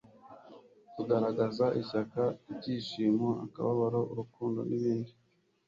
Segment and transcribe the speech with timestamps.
[0.95, 5.11] kugaragaza ishyaka -ibyishimo, akababaro, urukundo n'ibindi)